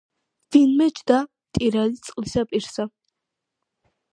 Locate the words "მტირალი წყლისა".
1.27-2.45